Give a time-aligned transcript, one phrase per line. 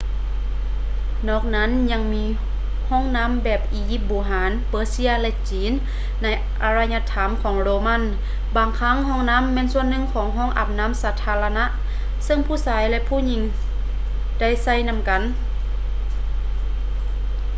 [1.27, 2.23] ນອກນັ້ນຍັງມີ
[2.89, 5.71] ຫ້ອງນໍ້າແບບອີຢິບບູຮານ ເປີເຊຍ ແລະ ຈີນ
[6.21, 6.27] ໃນ
[6.61, 8.01] ອາລະຍະທຳຂອງໂຣມັນ
[8.55, 11.65] ບາງຄັ້ງຫ້ອງນໍ້າແມ່ນສ່ວນໜຶ່ງຂອງຫ້ອງອາບນໍ້າສາທາລະນະ
[12.25, 13.41] ເຊິ່ງຜູ້ຊາຍ ແລະ ຜູ້ຍິງ
[14.39, 15.21] ໄດ້ໃຊ້ນຳກັນ